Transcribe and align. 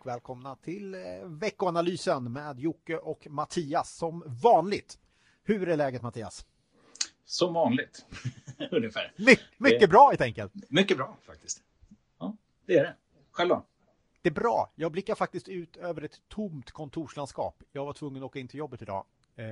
och 0.00 0.06
välkomna 0.06 0.56
till 0.56 0.94
eh, 0.94 1.00
veckoanalysen 1.24 2.32
med 2.32 2.60
Jocke 2.60 2.96
och 2.96 3.26
Mattias 3.30 3.94
som 3.96 4.24
vanligt. 4.42 4.98
Hur 5.42 5.68
är 5.68 5.76
läget 5.76 6.02
Mattias? 6.02 6.46
Som 7.24 7.54
vanligt, 7.54 8.06
ungefär. 8.70 9.12
My 9.16 9.36
mycket 9.58 9.80
det... 9.80 9.88
bra 9.88 10.08
helt 10.08 10.20
enkelt. 10.20 10.52
Mycket 10.68 10.96
bra 10.96 11.16
faktiskt. 11.26 11.62
Ja, 12.18 12.36
det 12.66 12.78
är 12.78 12.82
det. 12.82 12.94
Själv 13.30 13.48
då? 13.48 13.66
Det 14.22 14.28
är 14.28 14.34
bra. 14.34 14.72
Jag 14.74 14.92
blickar 14.92 15.14
faktiskt 15.14 15.48
ut 15.48 15.76
över 15.76 16.02
ett 16.02 16.20
tomt 16.28 16.70
kontorslandskap. 16.70 17.62
Jag 17.72 17.84
var 17.84 17.92
tvungen 17.92 18.22
att 18.22 18.26
åka 18.26 18.38
in 18.38 18.48
till 18.48 18.58
jobbet 18.58 18.82
idag. 18.82 19.04
Eh, 19.36 19.44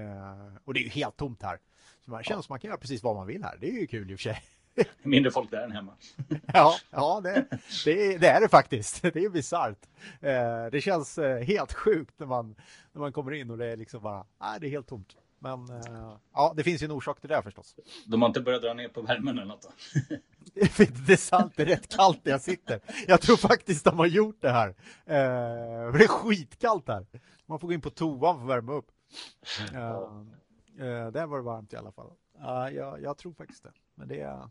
och 0.65 0.75
det 0.75 0.80
är 0.80 0.84
ju 0.84 0.91
helt 0.91 1.17
tomt 1.17 1.42
här. 1.42 1.59
Så 2.05 2.11
man 2.11 2.23
känns 2.23 2.39
ja. 2.39 2.42
som 2.42 2.53
man 2.53 2.61
kan 2.61 2.69
göra 2.69 2.78
precis 2.78 3.03
vad 3.03 3.17
man 3.17 3.27
vill 3.27 3.45
här. 3.45 3.59
Det 3.61 3.69
är 3.69 3.80
ju 3.80 3.87
kul 3.87 4.11
i 4.11 4.15
och 4.15 4.19
för 4.19 4.23
sig. 4.23 4.42
Mindre 5.02 5.30
folk 5.30 5.50
där 5.50 5.62
än 5.62 5.73
hemma. 5.73 5.92
ja, 6.52 6.74
ja 6.91 7.20
det, 7.20 7.46
det, 7.84 8.19
det, 8.19 8.28
är 8.28 8.41
det 8.41 8.48
faktiskt. 8.48 9.02
Det 9.12 9.24
är 9.24 9.30
bisarrt. 9.30 9.86
Eh, 10.20 10.66
det 10.73 10.80
känns 10.80 11.19
eh, 11.19 11.45
helt 11.45 11.73
sjukt 11.73 12.14
när 12.19 12.27
man, 12.27 12.55
när 12.92 13.00
man 13.00 13.12
kommer 13.12 13.33
in 13.33 13.50
och 13.50 13.59
det 13.59 13.66
är 13.66 13.77
liksom 13.77 14.02
bara, 14.02 14.27
nej, 14.41 14.60
det 14.60 14.66
är 14.66 14.70
helt 14.70 14.86
tomt. 14.86 15.16
Men 15.38 15.70
eh, 15.70 16.16
ja, 16.34 16.52
det 16.56 16.64
finns 16.64 16.83
ju 16.83 16.84
en 16.84 16.91
orsak 16.91 17.20
till 17.20 17.28
det 17.28 17.42
förstås. 17.42 17.77
De 18.06 18.22
har 18.22 18.28
inte 18.28 18.41
börjat 18.41 18.62
dra 18.62 18.74
ner 18.74 18.88
på 18.88 19.02
värmen 19.02 19.38
eller 19.38 19.48
något 19.48 19.62
då? 19.62 19.70
det 21.06 21.12
är 21.12 21.16
sant, 21.16 21.52
det 21.56 21.62
är 21.62 21.66
rätt 21.66 21.97
kallt 21.97 22.24
där 22.24 22.30
jag 22.30 22.41
sitter. 22.41 22.80
Jag 23.06 23.20
tror 23.20 23.36
faktiskt 23.36 23.84
de 23.84 23.98
har 23.98 24.06
gjort 24.06 24.36
det 24.41 24.50
här. 24.50 24.74
Det 25.05 26.05
är 26.05 26.08
skitkallt 26.08 26.88
här. 26.88 27.06
Man 27.47 27.60
får 27.60 27.69
gå 27.69 27.75
in 27.75 27.81
på 27.81 27.91
toan 27.91 28.36
för 28.36 28.42
att 28.42 28.50
värma 28.50 28.72
upp. 28.72 28.91
Där 31.12 31.27
var 31.27 31.36
det 31.36 31.44
varmt 31.44 31.72
i 31.72 31.77
alla 31.77 31.92
fall. 31.92 32.10
Jag, 32.72 33.03
jag, 33.03 33.19
tror 33.19 33.33
faktiskt 33.33 33.62
det. 33.62 33.72
Men 33.94 34.08
det 34.08 34.20
är, 34.20 34.48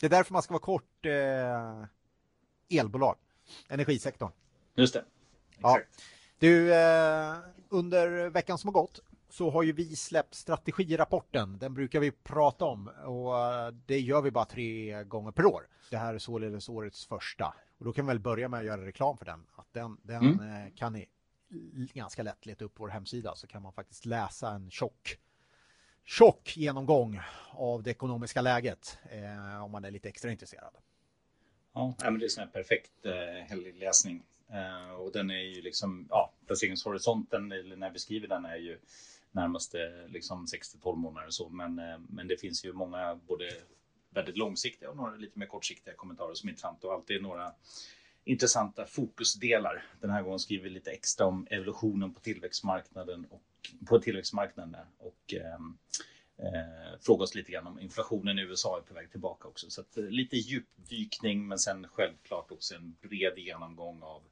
det 0.00 0.06
är 0.06 0.10
därför 0.10 0.32
man 0.32 0.42
ska 0.42 0.52
vara 0.52 0.62
kort 0.62 1.06
eh, 1.06 1.84
elbolag, 2.80 3.16
energisektorn. 3.68 4.30
Just 4.74 4.94
det. 4.94 5.04
Exakt. 5.56 5.88
Ja. 5.96 6.04
Du, 6.38 6.74
eh, 6.74 7.36
under 7.68 8.30
veckan 8.30 8.58
som 8.58 8.68
har 8.68 8.72
gått 8.72 9.00
så 9.28 9.50
har 9.50 9.62
ju 9.62 9.72
vi 9.72 9.96
släppt 9.96 10.34
strategirapporten. 10.34 11.58
Den 11.58 11.74
brukar 11.74 12.00
vi 12.00 12.10
prata 12.10 12.64
om 12.64 12.88
och 12.88 13.38
eh, 13.38 13.68
det 13.86 14.00
gör 14.00 14.22
vi 14.22 14.30
bara 14.30 14.44
tre 14.44 15.04
gånger 15.04 15.30
per 15.30 15.46
år. 15.46 15.68
Det 15.90 15.96
här 15.96 16.14
är 16.14 16.18
således 16.18 16.68
årets 16.68 17.06
första. 17.06 17.54
Och 17.78 17.84
då 17.84 17.92
kan 17.92 18.06
vi 18.06 18.08
väl 18.08 18.20
börja 18.20 18.48
med 18.48 18.60
att 18.60 18.66
göra 18.66 18.86
reklam 18.86 19.18
för 19.18 19.24
den. 19.24 19.46
Att 19.56 19.72
den, 19.72 19.96
den 20.02 20.24
mm. 20.24 20.66
Eh, 20.66 20.72
kan 20.74 20.92
ni 20.92 21.06
ganska 21.92 22.22
lätt 22.22 22.46
leta 22.46 22.64
upp 22.64 22.74
på 22.74 22.82
vår 22.82 22.88
hemsida 22.88 23.34
så 23.34 23.46
kan 23.46 23.62
man 23.62 23.72
faktiskt 23.72 24.06
läsa 24.06 24.50
en 24.50 24.70
tjock 24.70 25.18
tjock 26.04 26.56
genomgång 26.56 27.20
av 27.50 27.82
det 27.82 27.90
ekonomiska 27.90 28.40
läget 28.40 28.98
eh, 29.10 29.64
om 29.64 29.70
man 29.70 29.84
är 29.84 29.90
lite 29.90 30.08
extra 30.08 30.30
intresserad. 30.30 30.74
Ja, 31.72 31.94
men 32.02 32.18
det 32.18 32.38
är 32.38 32.42
en 32.42 32.50
perfekt 32.50 33.06
eh, 33.06 33.46
helgläsning. 33.48 34.22
Eh, 34.48 34.94
och 34.94 35.12
den 35.12 35.30
är 35.30 35.42
ju 35.42 35.62
liksom, 35.62 36.06
ja, 36.10 36.32
placeringshorisonten 36.46 37.48
när 37.48 37.90
vi 37.90 37.98
skriver 37.98 38.28
den 38.28 38.44
är 38.44 38.56
ju 38.56 38.78
närmaste 39.32 40.06
liksom 40.08 40.46
6 40.46 40.76
12 40.82 40.98
månader 40.98 41.26
och 41.26 41.34
så, 41.34 41.48
men, 41.48 41.78
eh, 41.78 41.98
men 42.08 42.28
det 42.28 42.40
finns 42.40 42.64
ju 42.64 42.72
många 42.72 43.14
både 43.14 43.50
väldigt 44.10 44.36
långsiktiga 44.36 44.90
och 44.90 44.96
några 44.96 45.16
lite 45.16 45.38
mer 45.38 45.46
kortsiktiga 45.46 45.94
kommentarer 45.94 46.34
som 46.34 46.48
är 46.48 46.50
intressanta. 46.50 46.86
Och 46.86 46.92
alltid 46.92 47.22
några 47.22 47.52
intressanta 48.24 48.86
fokusdelar. 48.86 49.84
Den 50.00 50.10
här 50.10 50.22
gången 50.22 50.38
skriver 50.38 50.64
vi 50.64 50.70
lite 50.70 50.90
extra 50.90 51.26
om 51.26 51.46
evolutionen 51.50 52.14
på 52.14 52.20
tillväxtmarknaden 52.20 53.26
och 53.30 53.42
på 53.88 53.98
tillväxtmarknaden 53.98 54.76
och 54.98 55.34
eh, 55.34 55.54
eh, 56.46 56.98
fråga 57.00 57.22
oss 57.22 57.34
lite 57.34 57.52
grann 57.52 57.66
om 57.66 57.80
inflationen 57.80 58.38
i 58.38 58.42
USA 58.42 58.78
är 58.78 58.82
på 58.82 58.94
väg 58.94 59.10
tillbaka 59.10 59.48
också. 59.48 59.70
Så 59.70 59.80
att, 59.80 59.96
eh, 59.96 60.04
lite 60.04 60.36
djupdykning 60.36 61.48
men 61.48 61.58
sen 61.58 61.88
självklart 61.88 62.50
också 62.50 62.74
en 62.74 62.96
bred 63.02 63.38
genomgång 63.38 64.02
av 64.02 64.22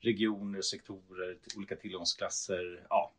regioner, 0.00 0.62
sektorer, 0.62 1.38
olika 1.56 1.76
tillgångsklasser, 1.76 2.86
ja, 2.88 3.12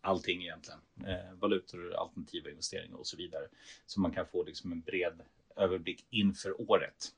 allting 0.00 0.42
egentligen. 0.42 0.80
Eh, 1.06 1.34
valutor, 1.34 1.94
alternativa 1.94 2.50
investeringar 2.50 2.96
och 2.96 3.06
så 3.06 3.16
vidare. 3.16 3.48
Så 3.86 4.00
man 4.00 4.12
kan 4.12 4.26
få 4.26 4.44
liksom 4.44 4.72
en 4.72 4.80
bred 4.80 5.22
överblick 5.56 6.06
inför 6.10 6.70
året. 6.70 7.12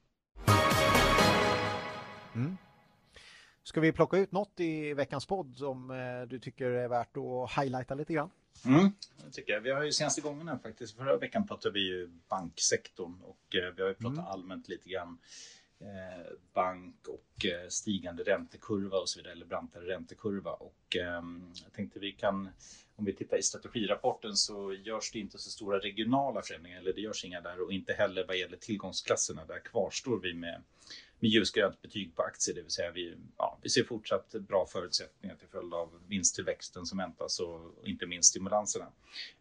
Mm. 2.34 2.56
Ska 3.62 3.80
vi 3.80 3.92
plocka 3.92 4.16
ut 4.16 4.32
något 4.32 4.60
i 4.60 4.94
veckans 4.94 5.26
podd 5.26 5.56
som 5.56 5.90
eh, 5.90 6.28
du 6.28 6.38
tycker 6.38 6.70
är 6.70 6.88
värt 6.88 7.16
att 7.16 7.62
highlighta 7.62 7.94
lite 7.94 8.12
grann? 8.12 8.30
Mm, 8.66 8.92
det 9.24 9.30
tycker 9.30 9.52
jag. 9.52 9.60
Vi 9.60 9.70
har 9.70 9.82
ju 9.82 9.92
senaste 9.92 10.20
gångerna 10.20 10.58
faktiskt, 10.58 10.96
förra 10.96 11.16
veckan 11.16 11.46
pratade 11.46 11.72
vi 11.72 11.80
ju 11.80 12.10
banksektorn 12.28 13.20
och 13.22 13.56
eh, 13.56 13.74
vi 13.76 13.82
har 13.82 13.88
ju 13.88 13.94
pratat 13.94 14.18
mm. 14.18 14.26
allmänt 14.26 14.68
lite 14.68 14.88
grann 14.88 15.18
eh, 15.80 16.32
bank 16.54 17.08
och 17.08 17.46
stigande 17.68 18.22
räntekurva 18.22 18.98
och 18.98 19.08
så 19.08 19.18
vidare, 19.18 19.32
eller 19.32 19.46
brantare 19.46 19.86
räntekurva. 19.86 20.50
Och 20.50 20.96
eh, 20.96 21.22
jag 21.64 21.72
tänkte 21.72 21.98
vi 21.98 22.12
kan, 22.12 22.48
om 22.96 23.04
vi 23.04 23.12
tittar 23.12 23.36
i 23.36 23.42
strategirapporten 23.42 24.36
så 24.36 24.74
görs 24.74 25.12
det 25.12 25.18
inte 25.18 25.38
så 25.38 25.50
stora 25.50 25.78
regionala 25.78 26.42
förändringar, 26.42 26.78
eller 26.78 26.92
det 26.92 27.00
görs 27.00 27.24
inga 27.24 27.40
där 27.40 27.60
och 27.60 27.72
inte 27.72 27.92
heller 27.92 28.26
vad 28.26 28.36
gäller 28.36 28.56
tillgångsklasserna. 28.56 29.44
Där 29.44 29.60
kvarstår 29.60 30.20
vi 30.20 30.34
med 30.34 30.62
med 31.24 31.30
ljusgrönt 31.30 31.82
betyg 31.82 32.16
på 32.16 32.22
aktier, 32.22 32.54
det 32.54 32.62
vill 32.62 32.70
säga 32.70 32.90
vi, 32.90 33.16
ja, 33.38 33.58
vi 33.62 33.68
ser 33.68 33.84
fortsatt 33.84 34.32
bra 34.32 34.66
förutsättningar 34.66 35.36
till 35.36 35.48
följd 35.48 35.74
av 35.74 35.88
vinsttillväxten 36.08 36.86
som 36.86 36.98
väntas 36.98 37.40
och 37.40 37.60
inte 37.84 38.06
minst 38.06 38.30
stimulanserna. 38.30 38.86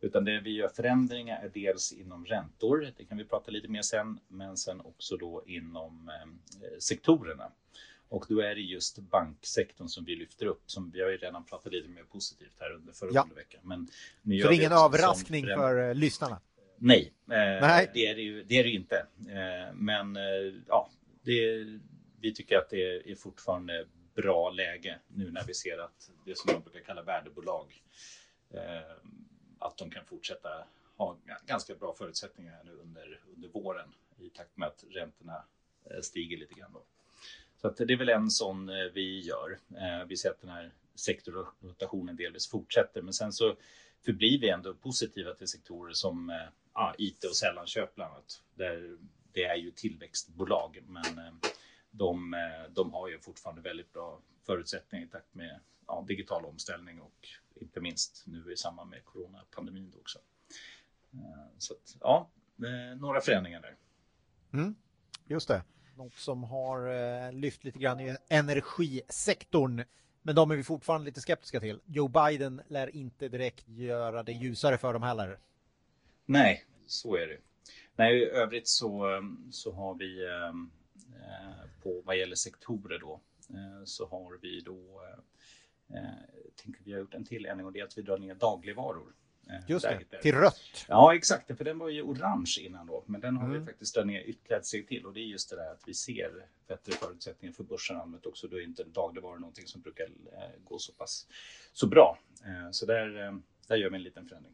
Utan 0.01 0.25
det 0.25 0.39
vi 0.39 0.51
gör 0.51 0.69
förändringar 0.69 1.43
är 1.43 1.49
dels 1.53 1.91
inom 1.91 2.25
räntor, 2.25 2.91
det 2.97 3.05
kan 3.05 3.17
vi 3.17 3.25
prata 3.25 3.51
lite 3.51 3.67
mer 3.67 3.81
sen, 3.81 4.19
men 4.27 4.57
sen 4.57 4.81
också 4.81 5.17
då 5.17 5.43
inom 5.45 6.09
eh, 6.09 6.77
sektorerna. 6.79 7.51
Och 8.09 8.25
då 8.29 8.39
är 8.39 8.55
det 8.55 8.61
just 8.61 8.99
banksektorn 8.99 9.87
som 9.87 10.05
vi 10.05 10.15
lyfter 10.15 10.45
upp, 10.45 10.63
som 10.65 10.91
vi 10.91 11.01
har 11.01 11.09
ju 11.09 11.17
redan 11.17 11.45
pratat 11.45 11.73
lite 11.73 11.89
mer 11.89 12.03
positivt 12.03 12.53
här 12.59 12.73
under 12.73 12.93
föregående 12.93 13.35
ja. 13.35 13.41
vecka. 13.41 13.57
Men 13.61 13.87
nu 14.21 14.41
Så 14.41 14.47
det 14.47 14.55
är 14.55 14.59
ingen 14.59 14.71
överraskning 14.71 15.45
för 15.45 15.89
uh, 15.89 15.95
lyssnarna? 15.95 16.41
Nej, 16.77 17.13
eh, 17.29 17.61
Nej. 17.61 17.91
Det, 17.93 18.07
är 18.07 18.15
det, 18.15 18.21
ju, 18.21 18.43
det 18.43 18.59
är 18.59 18.63
det 18.63 18.69
inte. 18.69 19.05
Eh, 19.19 19.73
men 19.73 20.15
eh, 20.15 20.53
ja, 20.67 20.89
det, 21.23 21.65
vi 22.19 22.33
tycker 22.33 22.57
att 22.57 22.69
det 22.69 23.11
är 23.11 23.15
fortfarande 23.15 23.87
bra 24.15 24.49
läge 24.49 24.99
nu 25.07 25.31
när 25.31 25.43
vi 25.43 25.53
ser 25.53 25.77
att 25.77 26.11
det 26.25 26.37
som 26.37 26.53
man 26.53 26.61
brukar 26.61 26.79
kalla 26.79 27.01
värdebolag, 27.01 27.83
eh, 28.49 28.97
att 29.59 29.77
de 29.77 29.89
kan 29.89 30.05
fortsätta 30.05 30.67
ha 30.97 31.17
ganska 31.45 31.75
bra 31.75 31.95
förutsättningar 31.97 32.61
nu 32.65 32.71
under, 32.71 33.21
under 33.35 33.49
våren 33.49 33.93
i 34.19 34.29
takt 34.29 34.57
med 34.57 34.67
att 34.67 34.83
räntorna 34.89 35.43
eh, 35.85 36.01
stiger 36.01 36.37
lite 36.37 36.53
grann. 36.53 36.73
Då. 36.73 36.83
Så 37.61 37.67
att 37.67 37.77
det 37.77 37.93
är 37.93 37.97
väl 37.97 38.09
en 38.09 38.29
sån 38.29 38.69
eh, 38.69 38.85
vi 38.93 39.19
gör. 39.19 39.59
Eh, 39.69 40.07
vi 40.07 40.17
ser 40.17 40.29
att 40.29 40.41
den 40.41 40.49
här 40.49 40.71
sektorrotationen 40.95 42.15
delvis 42.15 42.49
fortsätter, 42.49 43.01
men 43.01 43.13
sen 43.13 43.33
så 43.33 43.55
förblir 44.05 44.39
vi 44.39 44.49
ändå 44.49 44.73
positiva 44.73 45.33
till 45.33 45.47
sektorer 45.47 45.93
som 45.93 46.29
eh, 46.29 46.93
IT 46.97 47.23
och 47.23 47.35
sällanköp 47.35 47.95
bland 47.95 48.13
annat. 48.13 48.41
Där 48.55 48.97
det 49.33 49.43
är 49.43 49.55
ju 49.55 49.71
tillväxtbolag, 49.71 50.83
men 50.87 51.17
eh, 51.17 51.33
de, 51.91 52.33
eh, 52.33 52.71
de 52.73 52.93
har 52.93 53.09
ju 53.09 53.19
fortfarande 53.19 53.61
väldigt 53.61 53.93
bra 53.93 54.19
förutsättningar 54.45 55.05
i 55.05 55.09
takt 55.09 55.35
med 55.35 55.59
ja, 55.87 56.05
digital 56.07 56.45
omställning 56.45 57.01
och 57.01 57.27
inte 57.55 57.81
minst 57.81 58.23
nu 58.25 58.53
i 58.53 58.57
samband 58.57 58.89
med 58.89 59.05
coronapandemin 59.05 59.93
också. 59.99 60.19
Eh, 61.13 61.47
så 61.57 61.73
att, 61.73 61.97
ja, 62.01 62.29
några 62.97 63.21
förändringar 63.21 63.61
där. 63.61 63.75
Mm, 64.53 64.75
just 65.25 65.47
det. 65.47 65.63
Något 65.95 66.13
som 66.13 66.43
har 66.43 67.31
lyft 67.31 67.63
lite 67.63 67.79
grann 67.79 67.99
i 67.99 68.15
energisektorn. 68.29 69.83
Men 70.21 70.35
de 70.35 70.51
är 70.51 70.55
vi 70.55 70.63
fortfarande 70.63 71.05
lite 71.05 71.21
skeptiska 71.21 71.59
till. 71.59 71.79
Joe 71.85 72.07
Biden 72.07 72.61
lär 72.67 72.95
inte 72.95 73.29
direkt 73.29 73.69
göra 73.69 74.23
det 74.23 74.31
ljusare 74.31 74.77
för 74.77 74.93
dem 74.93 75.03
heller. 75.03 75.39
Nej, 76.25 76.65
så 76.87 77.15
är 77.15 77.27
det. 77.27 77.37
Nej, 77.95 78.17
i 78.17 78.25
övrigt 78.25 78.67
så, 78.67 79.21
så 79.51 79.71
har 79.71 79.95
vi 79.95 80.27
ehm, 80.27 80.71
eh, 81.23 81.69
på 81.83 82.01
vad 82.05 82.17
gäller 82.17 82.35
sektorer 82.35 82.99
då 82.99 83.21
eh, 83.49 83.83
så 83.85 84.07
har 84.07 84.37
vi 84.41 84.59
då 84.59 85.01
eh, 85.89 85.99
tänker 86.63 86.81
vi 86.83 86.91
har 86.91 86.99
gjort 86.99 87.13
en 87.13 87.25
till 87.25 87.45
ändring 87.45 87.67
och 87.67 87.73
det 87.73 87.79
är 87.79 87.83
att 87.83 87.97
vi 87.97 88.01
drar 88.01 88.17
ner 88.17 88.35
dagligvaror. 88.35 89.13
Just 89.67 89.85
det, 89.85 90.21
till 90.21 90.35
rött. 90.35 90.85
Ja, 90.87 91.15
exakt. 91.15 91.57
För 91.57 91.65
den 91.65 91.79
var 91.79 91.89
ju 91.89 92.01
orange 92.01 92.57
innan 92.59 92.87
då. 92.87 93.03
Men 93.07 93.21
den 93.21 93.37
har 93.37 93.45
mm. 93.45 93.59
vi 93.59 93.65
faktiskt 93.65 93.95
dragit 93.95 94.07
ner 94.07 94.21
ytterligare 94.21 94.59
ett 94.59 94.65
steg 94.65 94.87
till. 94.87 95.05
Och 95.05 95.13
det 95.13 95.19
är 95.19 95.25
just 95.25 95.49
det 95.49 95.55
där 95.55 95.71
att 95.71 95.83
vi 95.85 95.93
ser 95.93 96.45
bättre 96.67 96.91
förutsättningar 96.91 97.53
för 97.53 97.63
börsen 97.63 97.97
allmänt 97.97 98.25
också. 98.25 98.47
Då 98.47 98.57
är 98.57 98.63
inte 98.63 98.83
dagligvaror 98.83 99.39
någonting 99.39 99.67
som 99.67 99.81
brukar 99.81 100.09
gå 100.63 100.79
så 100.79 100.93
pass 100.93 101.27
så 101.73 101.87
bra. 101.87 102.19
Så 102.71 102.85
där, 102.85 103.39
där 103.67 103.75
gör 103.75 103.89
vi 103.89 103.95
en 103.95 104.03
liten 104.03 104.27
förändring. 104.27 104.53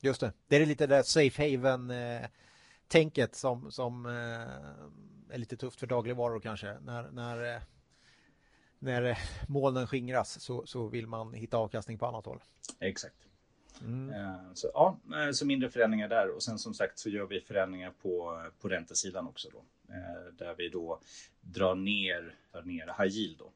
Just 0.00 0.20
det. 0.20 0.32
Det 0.48 0.56
är 0.56 0.66
lite 0.66 0.86
där 0.86 1.02
safe 1.02 1.42
haven 1.42 1.92
tänket 2.88 3.34
som, 3.34 3.72
som 3.72 4.06
eh, 4.06 5.34
är 5.34 5.38
lite 5.38 5.56
tufft 5.56 5.80
för 5.80 5.86
dagligvaror 5.86 6.40
kanske. 6.40 6.78
När, 6.80 7.10
när, 7.10 7.54
eh, 7.54 7.62
när 8.78 9.18
molnen 9.48 9.86
skingras 9.86 10.40
så, 10.40 10.66
så 10.66 10.88
vill 10.88 11.06
man 11.06 11.34
hitta 11.34 11.56
avkastning 11.56 11.98
på 11.98 12.06
annat 12.06 12.26
håll. 12.26 12.40
Exakt. 12.80 13.16
Mm. 13.80 14.10
Eh, 14.10 14.52
så, 14.54 14.70
ja, 14.74 14.98
så 15.32 15.46
mindre 15.46 15.70
förändringar 15.70 16.08
där 16.08 16.30
och 16.30 16.42
sen 16.42 16.58
som 16.58 16.74
sagt 16.74 16.98
så 16.98 17.10
gör 17.10 17.26
vi 17.26 17.40
förändringar 17.40 17.90
på, 17.90 18.42
på 18.60 18.68
räntesidan 18.68 19.26
också 19.26 19.48
då. 19.52 19.64
Där 20.38 20.54
vi 20.58 20.68
då 20.68 21.00
drar 21.40 21.74
ner, 21.74 22.34
drar 22.52 22.62
ner 22.62 22.86
high 22.86 23.16
yield 23.16 23.38
då. 23.38 23.52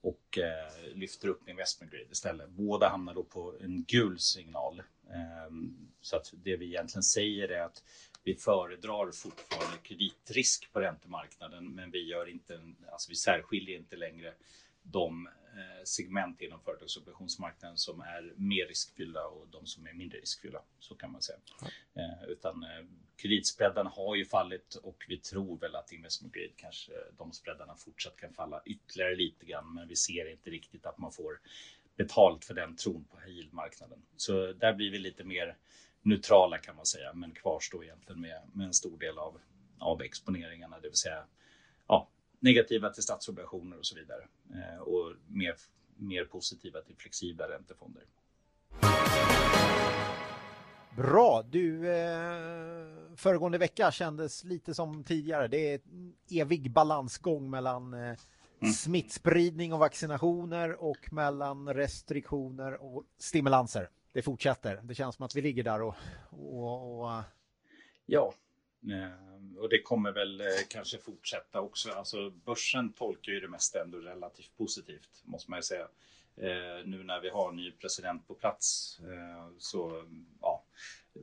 och 0.00 0.38
eh, 0.38 0.94
lyfter 0.94 1.28
upp 1.28 1.48
investment 1.48 1.92
grade 1.92 2.10
istället. 2.10 2.50
Båda 2.50 2.88
hamnar 2.88 3.14
då 3.14 3.24
på 3.24 3.54
en 3.60 3.84
gul 3.88 4.18
signal. 4.18 4.82
Eh, 5.10 5.52
så 6.00 6.16
att 6.16 6.32
det 6.32 6.56
vi 6.56 6.66
egentligen 6.66 7.02
säger 7.02 7.48
är 7.48 7.62
att 7.62 7.82
vi 8.26 8.34
föredrar 8.34 9.12
fortfarande 9.12 9.78
kreditrisk 9.82 10.72
på 10.72 10.80
räntemarknaden, 10.80 11.74
men 11.74 11.90
vi 11.90 12.08
gör 12.08 12.28
inte, 12.28 12.60
alltså 12.92 13.10
vi 13.10 13.14
särskiljer 13.14 13.78
inte 13.78 13.96
längre 13.96 14.34
de 14.82 15.26
eh, 15.26 15.84
segment 15.84 16.40
inom 16.42 16.60
företagsobligationsmarknaden 16.60 17.76
som 17.76 18.00
är 18.00 18.32
mer 18.36 18.66
riskfyllda 18.66 19.26
och 19.26 19.48
de 19.48 19.66
som 19.66 19.86
är 19.86 19.92
mindre 19.92 20.18
riskfyllda. 20.18 20.62
Så 20.78 20.94
kan 20.94 21.12
man 21.12 21.22
säga. 21.22 21.38
Eh, 21.94 22.28
utan 22.28 22.62
eh, 22.62 22.86
kreditspreadarna 23.16 23.90
har 23.90 24.16
ju 24.16 24.24
fallit 24.24 24.74
och 24.74 25.04
vi 25.08 25.18
tror 25.18 25.58
väl 25.58 25.76
att 25.76 25.92
investment 25.92 26.34
grade 26.34 26.52
kanske 26.56 26.92
de 27.18 27.32
spreadarna 27.32 27.76
fortsatt 27.76 28.16
kan 28.16 28.32
falla 28.32 28.62
ytterligare 28.64 29.16
lite 29.16 29.46
grann. 29.46 29.74
Men 29.74 29.88
vi 29.88 29.96
ser 29.96 30.30
inte 30.30 30.50
riktigt 30.50 30.86
att 30.86 30.98
man 30.98 31.12
får 31.12 31.40
betalt 31.96 32.44
för 32.44 32.54
den 32.54 32.76
tron 32.76 33.04
på 33.04 33.18
high 33.20 33.48
marknaden. 33.50 33.98
Så 34.16 34.52
där 34.52 34.74
blir 34.74 34.90
vi 34.90 34.98
lite 34.98 35.24
mer 35.24 35.56
neutrala 36.06 36.58
kan 36.58 36.76
man 36.76 36.86
säga, 36.86 37.12
men 37.12 37.30
kvarstår 37.30 37.84
egentligen 37.84 38.20
med, 38.20 38.40
med 38.52 38.66
en 38.66 38.74
stor 38.74 38.98
del 38.98 39.18
av, 39.18 39.40
av 39.78 40.02
exponeringarna, 40.02 40.80
det 40.80 40.88
vill 40.88 40.96
säga 40.96 41.24
ja, 41.86 42.08
negativa 42.40 42.90
till 42.90 43.02
statsobligationer 43.02 43.78
och 43.78 43.86
så 43.86 43.94
vidare 43.94 44.22
eh, 44.54 44.78
och 44.78 45.12
mer, 45.26 45.54
mer 45.96 46.24
positiva 46.24 46.80
till 46.80 46.96
flexibla 46.96 47.48
räntefonder. 47.48 48.02
Bra, 50.96 51.42
du 51.50 51.90
eh, 51.90 52.86
föregående 53.16 53.58
vecka 53.58 53.90
kändes 53.90 54.44
lite 54.44 54.74
som 54.74 55.04
tidigare. 55.04 55.48
Det 55.48 55.74
är 55.74 55.80
evig 56.30 56.70
balansgång 56.70 57.50
mellan 57.50 57.94
eh, 57.94 58.00
mm. 58.00 58.72
smittspridning 58.74 59.72
och 59.72 59.78
vaccinationer 59.78 60.82
och 60.82 61.12
mellan 61.12 61.74
restriktioner 61.74 62.82
och 62.82 63.04
stimulanser. 63.18 63.90
Det 64.16 64.22
fortsätter. 64.22 64.80
Det 64.82 64.94
känns 64.94 65.16
som 65.16 65.24
att 65.24 65.36
vi 65.36 65.42
ligger 65.42 65.62
där 65.62 65.82
och, 65.82 65.94
och, 66.30 67.00
och 67.00 67.12
eh, 67.12 67.22
Ja, 68.06 68.34
eh, 68.82 69.58
och 69.58 69.68
det 69.68 69.82
kommer 69.82 70.12
väl 70.12 70.40
eh, 70.40 70.46
kanske 70.68 70.98
fortsätta 70.98 71.60
också. 71.60 71.92
Alltså 71.92 72.30
börsen 72.30 72.92
tolkar 72.92 73.32
ju 73.32 73.40
det 73.40 73.48
mesta 73.48 73.82
ändå 73.82 73.98
relativt 73.98 74.56
positivt 74.56 75.22
måste 75.24 75.50
man 75.50 75.58
ju 75.58 75.62
säga. 75.62 75.88
Nu 76.84 77.04
när 77.04 77.20
vi 77.20 77.28
har 77.28 77.48
en 77.50 77.56
ny 77.56 77.70
president 77.70 78.28
på 78.28 78.34
plats 78.34 78.98
så 79.58 80.04
ja, 80.40 80.64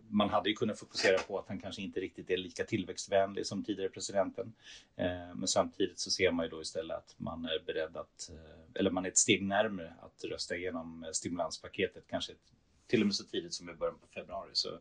man 0.09 0.29
hade 0.29 0.49
ju 0.49 0.55
kunnat 0.55 0.79
fokusera 0.79 1.17
på 1.17 1.39
att 1.39 1.47
han 1.47 1.59
kanske 1.59 1.81
inte 1.81 1.99
riktigt 1.99 2.29
är 2.29 2.37
lika 2.37 2.63
tillväxtvänlig 2.63 3.45
som 3.45 3.63
tidigare 3.63 3.89
presidenten. 3.89 4.53
Men 5.35 5.47
samtidigt 5.47 5.99
så 5.99 6.11
ser 6.11 6.31
man 6.31 6.45
ju 6.45 6.49
då 6.49 6.61
istället 6.61 6.97
att 6.97 7.15
man 7.17 7.45
är 7.45 7.63
beredd 7.65 7.97
att, 7.97 8.31
eller 8.75 8.91
man 8.91 9.05
är 9.05 9.09
ett 9.09 9.17
steg 9.17 9.43
närmare 9.43 9.93
att 10.01 10.23
rösta 10.23 10.55
igenom 10.55 11.09
stimulanspaketet, 11.13 12.03
kanske 12.07 12.33
till 12.88 13.01
och 13.01 13.07
med 13.07 13.15
så 13.15 13.24
tidigt 13.24 13.53
som 13.53 13.69
i 13.69 13.74
början 13.74 14.00
på 14.00 14.07
februari. 14.07 14.50
Så, 14.53 14.80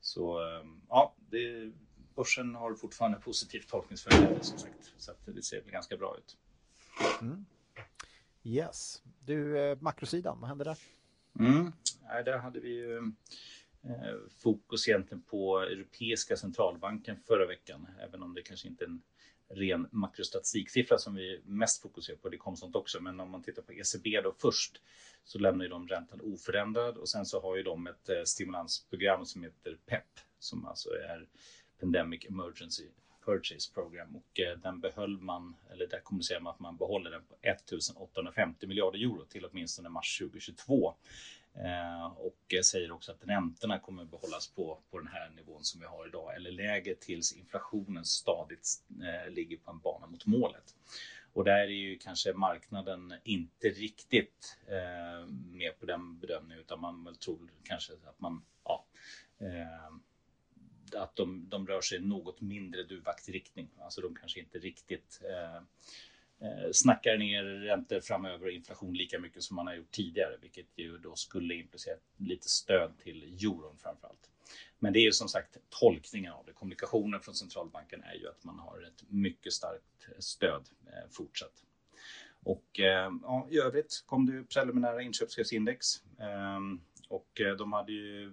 så 0.00 0.40
ja, 0.88 1.16
det 1.30 1.72
börsen 2.14 2.54
har 2.54 2.74
fortfarande 2.74 3.18
positivt 3.18 3.68
tolkningsföreträde 3.68 4.44
som 4.44 4.58
sagt. 4.58 4.92
Så 4.96 5.10
att 5.10 5.18
det 5.26 5.42
ser 5.42 5.62
väl 5.62 5.70
ganska 5.70 5.96
bra 5.96 6.16
ut. 6.18 6.36
Mm. 7.20 7.46
Yes. 8.42 9.02
Du, 9.24 9.58
eh, 9.58 9.78
makrosidan, 9.80 10.40
vad 10.40 10.48
hände 10.48 10.64
där? 10.64 10.78
Mm. 11.40 11.72
där 12.24 12.38
hade 12.38 12.60
vi 12.60 12.68
ju 12.68 12.96
eh, 13.84 14.14
fokus 14.42 14.88
egentligen 14.88 15.22
på 15.22 15.60
Europeiska 15.60 16.36
centralbanken 16.36 17.16
förra 17.26 17.46
veckan, 17.46 17.88
även 18.00 18.22
om 18.22 18.34
det 18.34 18.42
kanske 18.42 18.68
inte 18.68 18.84
är 18.84 18.88
en 18.88 19.02
ren 19.54 19.88
makrostatistiksiffra 19.90 20.98
som 20.98 21.14
vi 21.14 21.40
mest 21.44 21.82
fokuserar 21.82 22.16
på. 22.16 22.28
Det 22.28 22.36
kom 22.36 22.56
sånt 22.56 22.76
också, 22.76 23.00
men 23.00 23.20
om 23.20 23.30
man 23.30 23.42
tittar 23.42 23.62
på 23.62 23.72
ECB 23.72 24.20
då 24.20 24.34
först 24.38 24.80
så 25.24 25.38
lämnar 25.38 25.64
ju 25.64 25.68
de 25.68 25.88
räntan 25.88 26.20
oförändrad 26.20 26.96
och 26.96 27.08
sen 27.08 27.26
så 27.26 27.40
har 27.40 27.56
ju 27.56 27.62
de 27.62 27.86
ett 27.86 28.08
eh, 28.08 28.22
stimulansprogram 28.24 29.26
som 29.26 29.42
heter 29.42 29.78
PEP 29.86 30.04
som 30.38 30.66
alltså 30.66 30.90
är 30.90 31.28
Pandemic 31.80 32.24
Emergency 32.24 32.88
Purchase 33.24 33.72
Program 33.74 34.16
och 34.16 34.40
eh, 34.40 34.58
den 34.58 34.80
behöll 34.80 35.18
man, 35.18 35.56
eller 35.72 35.86
där 35.86 36.00
kommunicerar 36.00 36.40
man 36.40 36.52
att 36.52 36.60
man 36.60 36.76
behåller 36.76 37.10
den 37.10 37.22
på 37.22 37.34
1850 37.42 38.66
miljarder 38.66 38.98
euro 38.98 39.24
till 39.24 39.44
åtminstone 39.44 39.88
mars 39.88 40.18
2022. 40.18 40.94
Eh, 41.54 42.06
och 42.06 42.54
säger 42.64 42.92
också 42.92 43.12
att 43.12 43.24
räntorna 43.24 43.78
kommer 43.78 44.04
behållas 44.04 44.48
på, 44.48 44.78
på 44.90 44.98
den 44.98 45.08
här 45.08 45.30
nivån 45.30 45.64
som 45.64 45.80
vi 45.80 45.86
har 45.86 46.08
idag 46.08 46.36
eller 46.36 46.50
lägre 46.50 46.94
tills 46.94 47.32
inflationen 47.32 48.04
stadigt 48.04 48.68
eh, 49.02 49.32
ligger 49.32 49.56
på 49.56 49.70
en 49.70 49.78
bana 49.78 50.06
mot 50.06 50.26
målet. 50.26 50.74
Och 51.32 51.44
där 51.44 51.58
är 51.58 51.66
ju 51.66 51.98
kanske 51.98 52.32
marknaden 52.32 53.14
inte 53.24 53.68
riktigt 53.68 54.58
eh, 54.66 55.26
med 55.28 55.80
på 55.80 55.86
den 55.86 56.18
bedömningen 56.18 56.60
utan 56.60 56.80
man 56.80 57.04
väl 57.04 57.16
tror 57.16 57.50
kanske 57.62 57.92
att 57.92 58.20
man 58.20 58.44
ja, 58.64 58.86
eh, 59.38 59.96
att 61.00 61.16
de, 61.16 61.48
de 61.48 61.66
rör 61.66 61.80
sig 61.80 62.00
något 62.00 62.40
mindre 62.40 62.82
duvaktig 62.82 63.34
riktning. 63.34 63.68
Alltså 63.80 64.00
de 64.00 64.14
kanske 64.14 64.40
inte 64.40 64.58
riktigt 64.58 65.20
eh, 65.24 65.62
Eh, 66.42 66.70
snackar 66.72 67.18
ner 67.18 67.44
räntor 67.44 68.00
framöver 68.00 68.46
och 68.46 68.52
inflation 68.52 68.94
lika 68.94 69.18
mycket 69.18 69.42
som 69.42 69.56
man 69.56 69.66
har 69.66 69.74
gjort 69.74 69.90
tidigare, 69.90 70.36
vilket 70.40 70.66
ju 70.76 70.98
då 70.98 71.14
skulle 71.14 71.54
implicera 71.54 71.96
lite 72.16 72.48
stöd 72.48 72.98
till 72.98 73.22
euron 73.22 73.78
framför 73.78 74.08
allt. 74.08 74.30
Men 74.78 74.92
det 74.92 74.98
är 74.98 75.04
ju 75.04 75.12
som 75.12 75.28
sagt 75.28 75.56
tolkningen 75.80 76.32
av 76.32 76.44
det. 76.46 76.52
Kommunikationen 76.52 77.20
från 77.20 77.34
centralbanken 77.34 78.02
är 78.02 78.14
ju 78.14 78.28
att 78.28 78.44
man 78.44 78.58
har 78.58 78.82
ett 78.82 79.04
mycket 79.08 79.52
starkt 79.52 80.08
stöd 80.18 80.68
eh, 80.86 81.10
fortsatt. 81.10 81.64
Och 82.44 82.80
eh, 82.80 83.12
ja, 83.22 83.48
i 83.50 83.58
övrigt 83.58 84.04
kom 84.06 84.26
det 84.26 84.32
ju 84.32 84.44
preliminära 84.44 85.02
inköpschefsindex 85.02 85.86
ehm, 86.20 86.80
och 87.08 87.40
de 87.58 87.72
hade 87.72 87.92
ju 87.92 88.32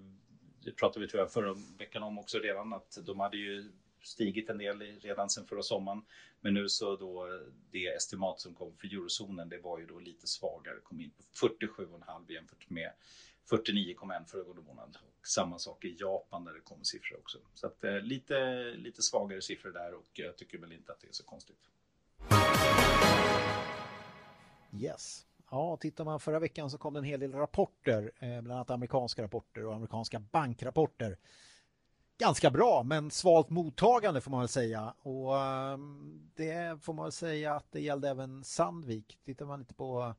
det 0.64 0.72
pratade 0.72 1.06
vi 1.06 1.12
tror 1.12 1.22
jag 1.22 1.32
förra 1.32 1.56
veckan 1.78 2.04
om 2.04 2.20
också 2.20 2.40
redan, 2.40 2.74
att 2.74 2.98
de 3.06 3.20
hade 3.20 3.38
ju 3.38 3.72
stigit 4.02 4.50
en 4.50 4.58
del 4.58 4.80
redan 4.82 5.30
sen 5.30 5.48
förra 5.48 5.62
sommaren. 5.62 6.02
Men 6.42 6.54
nu 6.54 6.70
så 6.70 6.96
då 6.96 7.28
det 7.72 7.88
estimat 7.88 8.40
som 8.40 8.54
kom 8.56 8.78
för 8.78 8.88
eurozonen, 8.88 9.50
det 9.50 9.58
var 9.58 9.80
ju 9.80 9.86
då 9.86 10.00
lite 10.00 10.28
svagare, 10.28 10.80
kom 10.84 11.02
in 11.02 11.12
på 11.12 11.48
47,5 11.48 12.32
jämfört 12.32 12.70
med 12.70 12.92
49,1 13.50 14.26
föregående 14.26 14.62
månad. 14.62 14.98
Och 15.02 15.28
samma 15.28 15.60
sak 15.60 15.86
i 15.86 15.96
Japan 16.00 16.44
där 16.44 16.54
det 16.54 16.62
kommer 16.62 16.84
siffror 16.84 17.18
också. 17.18 17.38
Så 17.54 17.68
att 17.68 17.84
eh, 17.84 18.00
lite, 18.00 18.64
lite 18.76 19.02
svagare 19.02 19.42
siffror 19.42 19.72
där 19.72 19.94
och 19.94 20.10
jag 20.14 20.38
tycker 20.38 20.58
väl 20.58 20.72
inte 20.72 20.92
att 20.92 21.00
det 21.02 21.08
är 21.08 21.14
så 21.14 21.24
konstigt. 21.24 21.70
Yes. 24.74 25.26
Ja, 25.52 25.78
tittar 25.78 26.06
man 26.06 26.20
förra 26.20 26.40
veckan 26.40 26.70
så 26.70 26.78
kom 26.78 26.94
det 26.94 27.00
en 27.00 27.04
hel 27.04 27.20
del 27.20 27.34
rapporter, 27.34 28.12
eh, 28.20 28.42
bland 28.42 28.52
annat 28.52 28.70
amerikanska 28.70 29.24
rapporter 29.24 29.66
och 29.66 29.76
amerikanska 29.76 30.20
bankrapporter. 30.20 31.18
Ganska 32.20 32.50
bra, 32.50 32.84
men 32.84 33.12
svalt 33.12 33.50
mottagande 33.50 34.22
får 34.22 34.32
man 34.32 34.40
väl 34.40 34.50
säga. 34.50 34.94
Och 35.02 35.38
ehm, 35.38 36.30
det 36.36 36.84
får 36.84 36.94
man 36.94 37.06
väl 37.06 37.12
säga 37.12 37.56
att 37.56 37.72
det 37.72 37.82
gällde 37.82 38.10
även 38.10 38.44
Sandvik. 38.44 39.20
Tittar 39.26 39.46
man 39.46 39.60
lite 39.60 39.74
på 39.74 40.16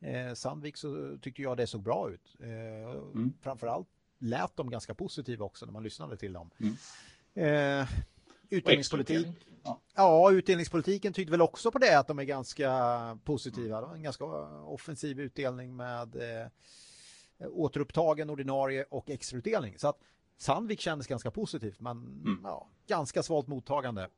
eh, 0.00 0.34
Sandvik 0.34 0.76
så 0.76 1.18
tyckte 1.22 1.42
jag 1.42 1.56
det 1.56 1.66
såg 1.66 1.82
bra 1.82 2.10
ut. 2.10 2.36
Eh, 2.40 2.90
mm. 2.90 3.32
Framförallt 3.40 3.88
lät 4.18 4.56
de 4.56 4.70
ganska 4.70 4.94
positiva 4.94 5.44
också 5.44 5.66
när 5.66 5.72
man 5.72 5.82
lyssnade 5.82 6.16
till 6.16 6.32
dem. 6.32 6.50
Mm. 6.60 7.80
Eh, 7.80 7.88
utdelningspolitik. 8.50 9.26
Ja. 9.64 9.80
ja, 9.94 10.32
utdelningspolitiken 10.32 11.12
tyckte 11.12 11.30
väl 11.30 11.42
också 11.42 11.70
på 11.70 11.78
det 11.78 11.98
att 11.98 12.06
de 12.06 12.18
är 12.18 12.24
ganska 12.24 13.18
positiva. 13.24 13.94
En 13.94 14.02
ganska 14.02 14.24
offensiv 14.64 15.20
utdelning 15.20 15.76
med 15.76 16.16
eh, 16.16 16.46
återupptagen 17.50 18.30
ordinarie 18.30 18.84
och 18.90 19.10
extrautdelning. 19.10 19.78
Så 19.78 19.88
att 19.88 19.98
Sandvik 20.36 20.80
kändes 20.80 21.06
ganska 21.06 21.30
positivt 21.30 21.80
men 21.80 21.96
mm. 21.96 22.40
ja, 22.44 22.68
ganska 22.86 23.22
svalt 23.22 23.46
mottagande. 23.46 24.08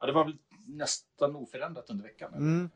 Ja, 0.00 0.06
det 0.06 0.12
var 0.12 0.24
väl 0.24 0.38
nästan 0.66 1.36
oförändrat 1.36 1.90
under 1.90 2.04
veckan? 2.04 2.34
Mm. 2.34 2.70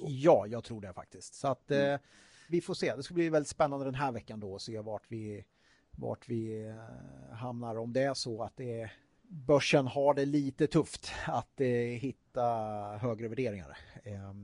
Ja, 0.00 0.46
jag 0.46 0.64
tror 0.64 0.80
det 0.80 0.92
faktiskt. 0.92 1.34
Så 1.34 1.48
att 1.48 1.70
mm. 1.70 1.94
eh, 1.94 2.00
vi 2.48 2.60
får 2.60 2.74
se. 2.74 2.96
Det 2.96 3.02
ska 3.02 3.14
bli 3.14 3.28
väldigt 3.28 3.48
spännande 3.48 3.84
den 3.84 3.94
här 3.94 4.12
veckan 4.12 4.40
då 4.40 4.52
och 4.52 4.62
se 4.62 4.80
vart 4.80 5.04
vi, 5.08 5.44
vart 5.90 6.28
vi 6.28 6.68
eh, 6.68 7.36
hamnar. 7.36 7.76
Om 7.76 7.92
det 7.92 8.02
är 8.02 8.14
så 8.14 8.42
att 8.42 8.56
det 8.56 8.80
är 8.80 8.92
börsen 9.32 9.86
har 9.86 10.14
det 10.14 10.24
lite 10.24 10.66
tufft 10.66 11.12
att 11.26 11.60
eh, 11.60 11.66
hitta 11.68 12.42
högre 13.00 13.28
värderingar. 13.28 13.78
Eh, 14.04 14.34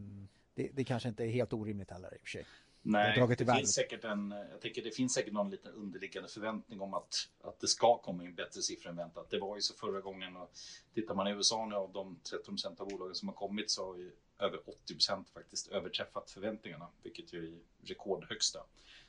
det, 0.55 0.71
det, 0.73 0.85
kanske 0.85 1.09
inte 1.09 1.25
är 1.25 1.29
helt 1.29 1.53
orimligt 1.53 1.91
heller 1.91 2.15
i 2.15 2.17
och 2.17 2.21
för 2.21 2.29
sig. 2.29 2.47
Nej, 2.91 3.27
det, 3.29 3.45
det 3.45 3.55
finns 3.55 3.75
säkert 3.75 4.05
en, 4.05 4.31
jag 4.51 4.61
tänker 4.61 4.83
det 4.83 4.91
finns 4.91 5.15
säkert 5.15 5.33
någon 5.33 5.51
liten 5.51 5.73
underliggande 5.73 6.29
förväntning 6.29 6.81
om 6.81 6.95
att, 6.95 7.29
att 7.43 7.61
det 7.61 7.69
ska 7.69 7.97
komma 7.97 8.25
in 8.25 8.35
bättre 8.35 8.63
siffror 8.63 8.91
än 8.91 8.97
väntat. 8.97 9.31
Det 9.31 9.39
var 9.39 9.57
ju 9.57 9.63
så 9.63 9.75
förra 9.75 10.01
gången 10.01 10.37
och 10.37 10.51
tittar 10.95 11.15
man 11.15 11.27
i 11.27 11.31
USA 11.31 11.67
nu 11.67 11.75
av 11.75 11.93
de 11.93 12.21
13 12.31 12.55
procent 12.55 12.81
av 12.81 12.89
bolagen 12.89 13.15
som 13.15 13.29
har 13.29 13.35
kommit 13.35 13.71
så 13.71 13.87
har 13.87 13.97
ju 13.97 14.13
över 14.39 14.61
80 14.69 14.95
procent 14.95 15.31
faktiskt 15.31 15.69
överträffat 15.69 16.31
förväntningarna, 16.31 16.89
vilket 17.03 17.33
ju 17.33 17.55
är 17.55 17.61
rekordhögsta. 17.87 18.65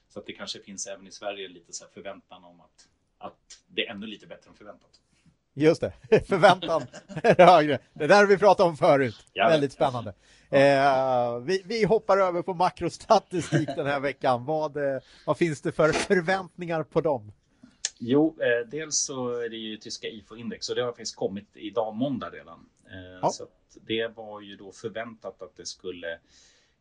Så 0.09 0.19
att 0.19 0.25
det 0.25 0.33
kanske 0.33 0.59
finns 0.59 0.87
även 0.87 1.07
i 1.07 1.11
Sverige 1.11 1.47
lite 1.47 1.73
så 1.73 1.87
förväntan 1.87 2.43
om 2.43 2.59
att, 2.59 2.87
att 3.17 3.61
det 3.67 3.87
är 3.87 3.91
ännu 3.91 4.07
lite 4.07 4.27
bättre 4.27 4.49
än 4.49 4.55
förväntat. 4.55 4.99
Just 5.59 5.81
det, 5.81 5.93
förväntan 6.27 6.85
är 7.23 7.45
högre. 7.45 7.79
Det 7.93 8.07
där 8.07 8.15
har 8.15 8.25
vi 8.25 8.37
pratat 8.37 8.65
om 8.65 8.77
förut. 8.77 9.15
Ja, 9.33 9.49
Väldigt 9.49 9.73
spännande. 9.73 10.13
Eh, 10.49 11.39
vi, 11.39 11.61
vi, 11.65 11.83
hoppar 11.83 12.17
över 12.17 12.41
på 12.41 12.53
makrostatistik 12.53 13.69
den 13.75 13.85
här 13.85 13.99
veckan. 13.99 14.45
Vad, 14.45 14.77
eh, 14.77 15.01
vad 15.25 15.37
finns 15.37 15.61
det 15.61 15.71
för 15.71 15.91
förväntningar 15.91 16.83
på 16.83 17.01
dem? 17.01 17.31
Jo, 17.97 18.37
eh, 18.41 18.69
dels 18.69 19.05
så 19.05 19.29
är 19.29 19.49
det 19.49 19.57
ju 19.57 19.77
tyska 19.77 20.07
IFO-index 20.07 20.69
och 20.69 20.75
det 20.75 20.81
har 20.81 20.91
faktiskt 20.91 21.15
kommit 21.15 21.47
idag 21.53 21.95
måndag 21.95 22.29
redan. 22.29 22.69
Eh, 22.85 23.19
ja. 23.21 23.29
Så 23.29 23.45
det 23.87 24.07
var 24.07 24.41
ju 24.41 24.55
då 24.55 24.71
förväntat 24.71 25.41
att 25.41 25.55
det 25.55 25.65
skulle 25.65 26.19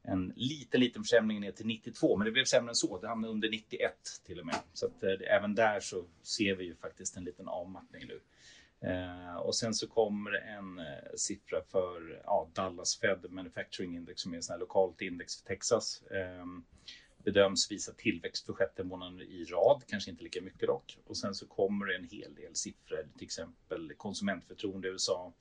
en 0.03 0.33
liten, 0.37 0.81
liten 0.81 1.03
försämring 1.03 1.41
ner 1.41 1.53
till 1.53 1.67
92, 1.67 2.17
men 2.17 2.25
det 2.25 2.31
blev 2.31 2.45
sämre 2.45 2.71
än 2.71 2.75
så. 2.75 2.99
Det 2.99 3.09
hamnade 3.09 3.33
under 3.33 3.51
91 3.51 3.93
till 4.27 4.41
och 4.41 4.47
med. 4.47 4.57
Så 4.73 4.87
att, 4.87 5.03
eh, 5.03 5.37
även 5.37 5.55
där 5.55 5.81
så 5.81 6.05
ser 6.23 6.55
vi 6.55 6.65
ju 6.65 6.75
faktiskt 6.75 7.17
en 7.17 7.25
liten 7.25 7.49
avmattning 7.49 8.07
nu. 8.07 8.21
Eh, 8.81 9.37
och 9.37 9.55
sen 9.55 9.75
så 9.75 9.89
kommer 9.89 10.31
en 10.31 10.79
eh, 10.79 11.15
siffra 11.17 11.63
för 11.63 12.23
ja, 12.25 12.51
Dallas 12.55 12.99
Fed 13.01 13.27
Manufacturing 13.31 13.97
Index 13.97 14.21
som 14.21 14.35
är 14.35 14.39
ett 14.39 14.61
lokalt 14.61 15.03
index 15.03 15.43
för 15.43 15.47
Texas. 15.47 16.03
Eh, 16.03 16.45
bedöms 17.25 17.71
visa 17.71 17.93
tillväxt 17.93 18.47
för 18.47 18.53
sjätte 18.53 18.85
månaden 18.85 19.21
i 19.21 19.45
rad, 19.45 19.83
kanske 19.87 20.11
inte 20.11 20.23
lika 20.23 20.43
mycket 20.43 20.67
dock. 20.67 20.99
Och 21.07 21.17
sen 21.17 21.35
så 21.35 21.47
kommer 21.47 21.87
det 21.87 21.97
en 21.97 22.09
hel 22.09 22.35
del 22.35 22.55
siffror, 22.55 23.09
till 23.17 23.25
exempel 23.25 23.93
konsumentförtroende 23.97 24.89
i 24.89 24.91
USA. 24.91 25.33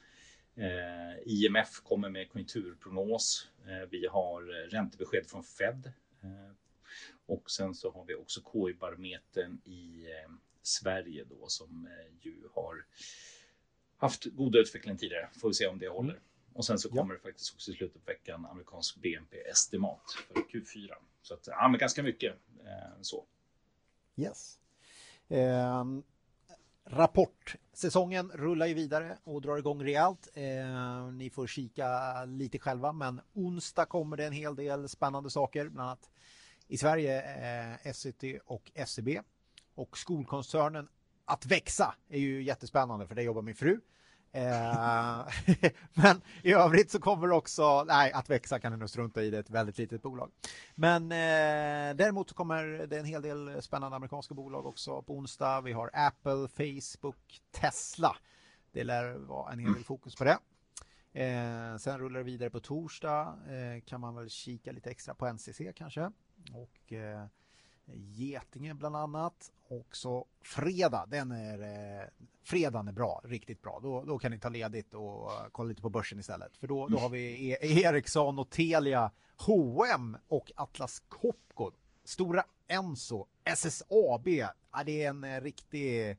Eh, 0.56 1.20
IMF 1.26 1.82
kommer 1.84 2.10
med 2.10 2.30
konjunkturprognos. 2.30 3.48
Eh, 3.66 3.90
vi 3.90 4.08
har 4.08 4.42
eh, 4.42 4.70
räntebesked 4.70 5.28
från 5.28 5.44
Fed. 5.44 5.92
Eh, 6.24 6.52
och 7.26 7.52
sen 7.52 7.76
så 7.76 7.92
har 7.92 8.06
vi 8.06 8.16
också 8.16 8.42
KI-barometern 8.42 9.62
i 9.64 10.06
eh, 10.06 10.32
Sverige 10.68 11.24
då 11.30 11.48
som 11.48 11.90
ju 12.22 12.44
har 12.54 12.86
haft 13.98 14.26
goda 14.26 14.60
utveckling 14.60 14.98
tidigare. 14.98 15.30
Får 15.42 15.48
vi 15.48 15.54
se 15.54 15.68
om 15.68 15.80
det 15.80 15.88
håller. 15.88 16.14
Mm. 16.14 16.24
Och 16.54 16.66
sen 16.66 16.80
så 16.80 16.90
kommer 16.90 17.14
ja. 17.14 17.18
det 17.18 17.24
faktiskt 17.24 17.54
också 17.54 17.72
i 17.72 17.74
slutet 17.74 18.06
på 18.06 18.12
veckan 18.12 18.46
amerikansk 18.46 18.96
BNP-estimat 18.96 20.02
för 20.28 20.42
Q4. 20.42 20.94
Så 21.22 21.34
att, 21.34 21.48
ja, 21.48 21.68
men 21.68 21.80
ganska 21.80 22.04
mycket 22.04 22.34
eh, 22.66 23.02
så. 23.02 23.26
Yes. 24.16 24.60
Eh, 25.28 25.86
rapportsäsongen 26.86 28.32
rullar 28.32 28.66
ju 28.66 28.74
vidare 28.74 29.18
och 29.24 29.42
drar 29.42 29.58
igång 29.58 29.84
rejält. 29.84 30.28
Eh, 30.34 31.12
ni 31.12 31.30
får 31.30 31.48
kika 31.48 32.26
lite 32.26 32.60
själva, 32.60 32.92
men 32.92 33.22
onsdag 33.34 33.86
kommer 33.86 34.18
det 34.18 34.26
en 34.26 34.34
hel 34.34 34.56
del 34.56 34.90
spännande 34.90 35.30
saker, 35.30 35.70
bland 35.70 35.90
annat 35.90 36.10
i 36.68 36.78
Sverige 36.78 37.22
eh, 37.22 37.94
SCT 37.94 38.24
och 38.46 38.72
SCB. 38.74 39.22
Och 39.78 39.98
skolkoncernen 39.98 40.88
att 41.26 41.46
växa 41.46 41.96
är 42.10 42.20
ju 42.20 42.44
jättespännande 42.44 43.08
för 43.08 43.16
det 43.16 43.24
jobbar 43.24 43.42
min 43.42 43.56
fru. 43.56 43.80
Eh, 44.32 45.28
men 45.94 46.22
i 46.44 46.54
övrigt 46.54 46.92
så 46.92 47.00
kommer 47.00 47.32
också, 47.32 47.84
nej 47.84 48.12
att 48.12 48.30
växa 48.30 48.60
kan 48.60 48.72
du 48.72 48.78
nog 48.78 48.90
strunta 48.90 49.24
i, 49.24 49.30
det 49.30 49.38
är 49.38 49.42
ett 49.42 49.50
väldigt 49.50 49.78
litet 49.78 50.02
bolag. 50.02 50.32
Men 50.76 51.04
eh, 51.04 51.96
däremot 51.96 52.34
kommer 52.34 52.64
det 52.88 52.98
en 52.98 53.06
hel 53.06 53.22
del 53.22 53.62
spännande 53.62 53.96
amerikanska 53.96 54.34
bolag 54.34 54.66
också 54.66 55.02
på 55.02 55.18
onsdag. 55.18 55.62
Vi 55.62 55.72
har 55.72 55.90
Apple, 55.94 56.48
Facebook, 56.48 57.42
Tesla. 57.52 58.16
Det 58.72 58.84
lär 58.84 59.14
vara 59.14 59.52
en 59.52 59.60
hel 59.60 59.74
del 59.74 59.84
fokus 59.84 60.16
på 60.16 60.24
det. 60.24 60.38
Eh, 61.24 61.78
sen 61.78 62.00
rullar 62.00 62.20
det 62.20 62.24
vidare 62.24 62.50
på 62.50 62.60
torsdag. 62.60 63.38
Eh, 63.48 63.82
kan 63.86 64.02
man 64.02 64.16
väl 64.16 64.30
kika 64.30 64.72
lite 64.72 64.90
extra 64.90 65.14
på 65.14 65.34
NCC 65.34 65.62
kanske. 65.76 66.12
Och 66.54 66.94
eh, 66.94 67.26
Getinge 67.94 68.74
bland 68.74 68.96
annat. 68.96 69.52
Och 69.68 69.96
så 69.96 70.26
fredag, 70.42 71.06
den 71.08 71.32
är, 71.32 71.62
eh, 71.62 72.08
fredagen 72.44 72.88
är 72.88 72.92
bra, 72.92 73.22
riktigt 73.24 73.62
bra. 73.62 73.80
Då, 73.84 74.04
då 74.04 74.20
kan 74.20 74.32
ni 74.32 74.40
ta 74.40 74.50
ledigt 74.50 74.94
och 74.94 75.32
kolla 75.52 75.70
lite 75.70 75.82
på 75.82 75.90
börsen 75.90 76.20
istället. 76.20 76.58
För 76.58 76.68
då, 76.68 76.88
då 76.88 76.98
har 76.98 77.10
vi 77.10 77.52
e 77.52 77.58
Ericsson 77.62 78.40
och 78.40 78.50
Telia, 78.50 79.12
H&M 79.38 80.18
och 80.28 80.52
Atlas 80.56 81.04
Copco. 81.10 81.72
Stora 82.04 82.44
Enso, 82.68 83.26
SSAB. 83.44 84.28
Ja, 84.28 84.84
det 84.86 85.04
är 85.04 85.10
en 85.10 85.24
eh, 85.24 85.42
riktig 85.42 86.18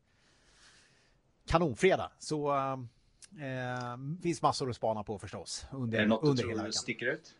kanonfredag. 1.46 2.10
Så 2.18 2.54
eh, 2.56 3.96
finns 4.22 4.42
massor 4.42 4.70
att 4.70 4.76
spana 4.76 5.04
på 5.04 5.18
förstås. 5.18 5.66
Under, 5.72 5.98
är 5.98 6.02
det 6.02 6.08
något 6.08 6.24
under 6.24 6.44
du 6.44 6.54
tror 6.54 6.70
sticker 6.70 7.06
ut? 7.06 7.34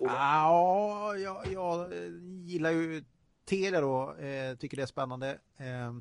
Ja, 0.00 1.16
jag, 1.16 1.52
jag 1.52 1.92
gillar 2.44 2.70
ju 2.70 3.04
Telia 3.44 3.80
då 3.80 4.14
eh, 4.14 4.56
tycker 4.56 4.76
det 4.76 4.82
är 4.82 4.86
spännande. 4.86 5.38
Eh, 5.56 5.94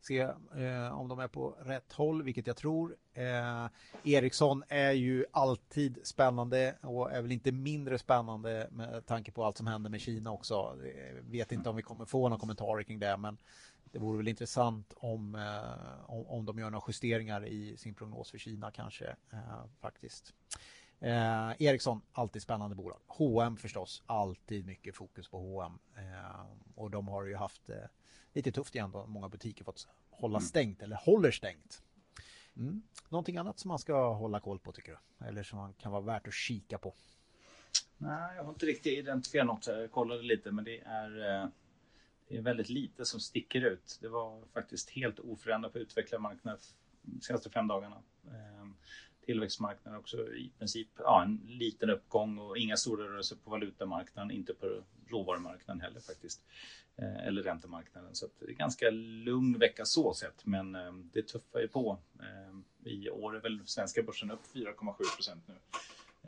se 0.00 0.20
eh, 0.20 0.98
om 1.00 1.08
de 1.08 1.18
är 1.18 1.28
på 1.28 1.50
rätt 1.50 1.92
håll, 1.92 2.22
vilket 2.22 2.46
jag 2.46 2.56
tror. 2.56 2.96
Eh, 3.14 3.66
Ericsson 4.04 4.62
är 4.68 4.92
ju 4.92 5.24
alltid 5.30 5.98
spännande 6.02 6.74
och 6.82 7.12
är 7.12 7.22
väl 7.22 7.32
inte 7.32 7.52
mindre 7.52 7.98
spännande 7.98 8.68
med 8.70 9.06
tanke 9.06 9.32
på 9.32 9.44
allt 9.44 9.56
som 9.56 9.66
händer 9.66 9.90
med 9.90 10.00
Kina 10.00 10.32
också. 10.32 10.76
Jag 11.14 11.22
vet 11.22 11.52
inte 11.52 11.70
om 11.70 11.76
vi 11.76 11.82
kommer 11.82 12.04
få 12.04 12.28
några 12.28 12.40
kommentarer 12.40 12.82
kring 12.82 12.98
det, 12.98 13.16
men 13.16 13.38
det 13.92 13.98
vore 13.98 14.16
väl 14.16 14.28
intressant 14.28 14.94
om, 14.96 15.34
eh, 15.34 16.10
om, 16.10 16.26
om 16.26 16.44
de 16.44 16.58
gör 16.58 16.70
några 16.70 16.84
justeringar 16.88 17.46
i 17.46 17.76
sin 17.76 17.94
prognos 17.94 18.30
för 18.30 18.38
Kina 18.38 18.70
kanske 18.70 19.06
eh, 19.32 19.64
faktiskt. 19.80 20.34
Eh, 21.02 21.52
Ericsson, 21.58 22.00
alltid 22.12 22.42
spännande 22.42 22.76
bolag. 22.76 23.00
H&M 23.06 23.56
förstås, 23.56 24.02
alltid 24.06 24.66
mycket 24.66 24.96
fokus 24.96 25.28
på 25.28 25.38
H&M. 25.38 25.78
Eh, 25.96 26.46
och 26.74 26.90
de 26.90 27.08
har 27.08 27.24
ju 27.24 27.36
haft 27.36 27.68
eh, 27.68 27.76
lite 28.32 28.52
tufft 28.52 28.74
igen 28.74 28.90
då. 28.90 29.06
Många 29.06 29.28
butiker 29.28 29.64
fått 29.64 29.88
hålla 30.10 30.38
mm. 30.38 30.46
stängt 30.46 30.82
eller 30.82 30.96
håller 30.96 31.30
stängt. 31.30 31.82
Mm. 32.56 32.82
Någonting 33.08 33.36
annat 33.36 33.58
som 33.58 33.68
man 33.68 33.78
ska 33.78 34.12
hålla 34.12 34.40
koll 34.40 34.58
på 34.58 34.72
tycker 34.72 34.92
du? 35.18 35.26
Eller 35.26 35.42
som 35.42 35.58
man 35.58 35.72
kan 35.74 35.92
vara 35.92 36.02
värt 36.02 36.26
att 36.26 36.34
kika 36.34 36.78
på? 36.78 36.94
Nej, 37.98 38.36
jag 38.36 38.44
har 38.44 38.50
inte 38.50 38.66
riktigt 38.66 38.98
identifierat 38.98 39.46
något. 39.46 39.66
Jag 39.66 39.90
kollade 39.90 40.22
lite 40.22 40.52
men 40.52 40.64
det 40.64 40.80
är, 40.80 41.42
eh, 41.42 41.48
det 42.28 42.36
är 42.36 42.42
väldigt 42.42 42.68
lite 42.68 43.04
som 43.04 43.20
sticker 43.20 43.60
ut. 43.60 43.98
Det 44.00 44.08
var 44.08 44.44
faktiskt 44.52 44.90
helt 44.90 45.18
oförändrat 45.18 45.72
på 45.72 45.78
utvecklarmarknaden 45.78 46.60
de 47.02 47.20
senaste 47.20 47.50
fem 47.50 47.68
dagarna. 47.68 48.02
Tillväxtmarknaden 49.26 50.00
också 50.00 50.16
i 50.34 50.52
princip 50.58 50.88
ja, 50.98 51.22
en 51.22 51.40
liten 51.46 51.90
uppgång 51.90 52.38
och 52.38 52.58
inga 52.58 52.76
stora 52.76 53.04
rörelser 53.04 53.36
på 53.36 53.50
valutamarknaden, 53.50 54.30
inte 54.30 54.54
på 54.54 54.82
råvarumarknaden 55.06 55.80
heller 55.80 56.00
faktiskt. 56.00 56.42
Eh, 56.96 57.26
eller 57.26 57.42
räntemarknaden. 57.42 58.14
Så 58.14 58.26
det 58.38 58.44
är 58.44 58.54
ganska 58.54 58.90
lugn 58.90 59.58
vecka 59.58 59.84
så 59.84 60.14
sett, 60.14 60.46
men 60.46 60.74
eh, 60.74 60.92
det 60.92 61.22
tuffar 61.22 61.60
ju 61.60 61.68
på. 61.68 61.98
Eh, 62.20 62.92
I 62.92 63.10
år 63.10 63.36
är 63.36 63.40
väl 63.40 63.66
svenska 63.66 64.02
börsen 64.02 64.30
upp 64.30 64.40
4,7 64.54 64.94
procent 65.16 65.44
nu. 65.48 65.54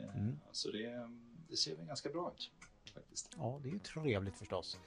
Mm. 0.03 0.39
Så 0.51 0.71
det, 0.71 1.09
det 1.49 1.55
ser 1.55 1.75
väl 1.75 1.85
ganska 1.85 2.09
bra 2.09 2.33
ut. 2.35 2.51
Faktiskt. 2.93 3.35
Ja, 3.37 3.59
det 3.63 3.69
är 3.69 3.79
trevligt 3.79 4.37
förstås. 4.37 4.79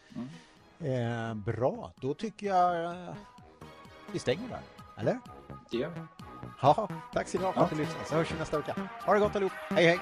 Mm. 0.81 1.43
Bra, 1.43 1.93
då 2.01 2.15
tycker 2.15 2.47
jag 2.47 3.15
vi 4.13 4.19
stänger 4.19 4.49
där, 4.49 4.63
eller? 4.97 5.19
Det 5.71 5.77
gör 5.77 5.91
vi. 5.91 6.28
Ja, 6.61 6.89
tack 7.13 7.29
så 7.29 7.39
mycket 7.39 7.55
för 7.55 7.63
att 7.63 7.73
ni 7.73 7.79
lyssnade. 7.79 8.05
Så 8.09 8.15
hörs 8.15 8.33
vi 8.33 8.39
nästa 8.39 8.57
vecka. 8.57 8.75
Ha 9.07 9.15
det 9.15 9.21
gott 9.21 9.37
allihop. 9.37 9.53
Hej, 9.71 9.87
hej. 9.87 10.01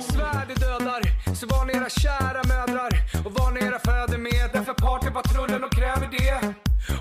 Svärd 0.00 0.60
dödar, 0.60 1.02
så 1.34 1.46
var 1.46 1.64
ni 1.66 1.72
era 1.72 1.88
kära 1.88 2.42
mödrar 2.48 2.92
och 3.24 3.32
var 3.32 3.50
ni 3.50 3.60
era 3.60 3.78
fäder 3.78 4.18
med. 4.18 4.50
Därför 4.52 4.74
partypatrullen 4.74 5.64
och 5.64 5.72
kräver 5.72 6.08
det. 6.18 6.54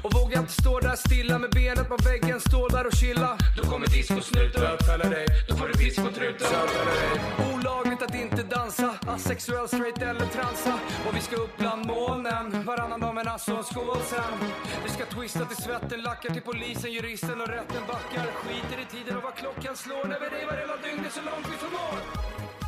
Och 0.04 0.14
våga 0.14 0.40
inte 0.40 0.52
stå 0.52 0.80
där 0.80 0.96
stilla 0.96 1.38
med 1.40 1.50
benet 1.50 1.90
på 1.90 1.98
väggen, 1.98 2.40
stå 2.40 2.68
där 2.68 2.88
och 2.88 2.94
chilla. 2.94 3.38
Då 3.58 3.64
kommer 3.64 3.88
discosnuten. 3.88 4.62
Bötfälla 4.62 5.10
dig, 5.10 5.26
då 5.50 5.56
får 5.56 5.68
du 5.68 5.74
discotruten. 5.74 6.48
Olagligt 7.54 8.02
att 8.02 8.16
inte 8.16 8.44
dansa, 8.44 8.90
asexuell, 9.08 9.68
straight 9.68 10.02
eller 10.02 10.26
transa. 10.26 10.74
Och 11.08 11.16
vi 11.16 11.22
ska 11.22 11.36
upp 11.36 11.58
bland 11.58 11.86
molnen, 11.86 12.64
varannan 12.66 13.00
dag 13.46 13.66
skål 13.66 14.02
sen. 14.02 14.50
Vi 14.84 14.90
ska 14.90 15.06
twista 15.06 15.46
till 15.46 15.64
svetten, 15.64 16.02
lackar 16.02 16.34
till 16.34 16.42
polisen, 16.42 16.92
juristen 16.92 17.42
och 17.42 17.48
rätten 17.48 17.84
backar. 17.88 18.26
Skiter 18.32 18.82
i 18.82 18.86
tiden 18.86 19.18
och 19.18 19.24
vad 19.24 19.36
klockan 19.36 19.76
slår 19.76 20.08
när 20.08 20.20
vi 20.20 20.26
revar 20.26 20.58
hela 20.58 20.78
dygnet 20.78 21.14
så 21.14 21.22
långt 21.22 21.48
vi 21.52 21.58
förmår. 21.58 22.61